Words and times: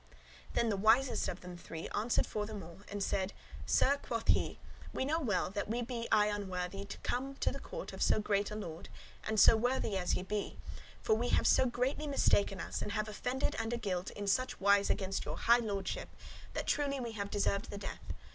Then 0.53 0.69
the 0.69 0.77
wisest 0.77 1.27
of 1.27 1.41
them 1.41 1.55
three 1.55 1.87
answered 1.89 2.25
for 2.25 2.47
them 2.47 2.63
all, 2.63 2.79
and 2.89 3.03
said; 3.03 3.33
"Sir," 3.67 3.99
quoth 4.01 4.29
he, 4.29 4.57
"we 4.91 5.05
know 5.05 5.19
well, 5.19 5.51
that 5.51 5.67
we 5.69 5.83
be 5.83 6.07
I 6.11 6.25
unworthy 6.25 6.85
to 6.85 6.97
come 7.03 7.35
to 7.35 7.51
the 7.51 7.59
court 7.59 7.93
of 7.93 8.01
so 8.01 8.19
great 8.19 8.49
a 8.49 8.55
lord 8.55 8.89
and 9.23 9.39
so 9.39 9.55
worthy 9.55 9.95
as 9.99 10.15
ye 10.15 10.23
be, 10.23 10.57
for 11.03 11.13
we 11.13 11.29
have 11.29 11.45
so 11.45 11.67
greatly 11.67 12.07
mistaken 12.07 12.59
us, 12.59 12.81
and 12.81 12.93
have 12.93 13.07
offended 13.07 13.55
and 13.59 13.73
aguilt 13.73 13.75
[incurred 13.75 13.83
guilt] 13.83 14.09
in 14.17 14.25
such 14.27 14.59
wise 14.59 14.89
against 14.89 15.23
your 15.23 15.37
high 15.37 15.57
lordship, 15.59 16.09
that 16.55 16.65
truly 16.65 16.99
we 16.99 17.11
have 17.11 17.29
deserved 17.29 17.69
the 17.69 17.77
death. 17.77 18.01